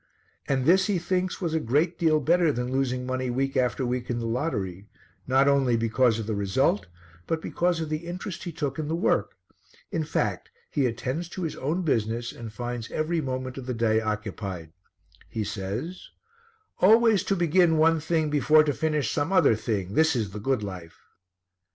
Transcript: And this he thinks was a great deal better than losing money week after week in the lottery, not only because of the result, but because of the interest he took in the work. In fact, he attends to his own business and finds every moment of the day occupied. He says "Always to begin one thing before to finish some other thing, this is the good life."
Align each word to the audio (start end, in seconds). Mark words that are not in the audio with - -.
And 0.47 0.65
this 0.65 0.87
he 0.87 0.97
thinks 0.97 1.39
was 1.39 1.53
a 1.53 1.59
great 1.59 1.99
deal 1.99 2.19
better 2.19 2.51
than 2.51 2.71
losing 2.71 3.05
money 3.05 3.29
week 3.29 3.55
after 3.55 3.85
week 3.85 4.09
in 4.09 4.17
the 4.17 4.25
lottery, 4.25 4.87
not 5.27 5.47
only 5.47 5.77
because 5.77 6.17
of 6.17 6.25
the 6.25 6.33
result, 6.33 6.87
but 7.27 7.39
because 7.39 7.79
of 7.79 7.89
the 7.89 8.07
interest 8.07 8.43
he 8.45 8.51
took 8.51 8.79
in 8.79 8.87
the 8.87 8.95
work. 8.95 9.33
In 9.91 10.03
fact, 10.03 10.49
he 10.71 10.87
attends 10.87 11.29
to 11.29 11.43
his 11.43 11.55
own 11.55 11.83
business 11.83 12.31
and 12.31 12.51
finds 12.51 12.89
every 12.89 13.21
moment 13.21 13.59
of 13.59 13.67
the 13.67 13.75
day 13.75 14.01
occupied. 14.01 14.71
He 15.29 15.43
says 15.43 16.09
"Always 16.79 17.23
to 17.25 17.35
begin 17.35 17.77
one 17.77 17.99
thing 17.99 18.31
before 18.31 18.63
to 18.63 18.73
finish 18.73 19.11
some 19.11 19.31
other 19.31 19.53
thing, 19.53 19.93
this 19.93 20.15
is 20.15 20.31
the 20.31 20.39
good 20.39 20.63
life." 20.63 20.97